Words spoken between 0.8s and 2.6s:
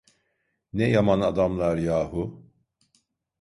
yaman adamlar yahu…